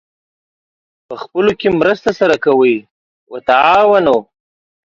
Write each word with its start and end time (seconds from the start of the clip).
پخپلو 1.07 1.53
کې 1.59 1.69
مرسته 1.79 2.11
سره 2.19 2.35
کوئ: 2.45 2.75
وتعاونوا 3.31 4.19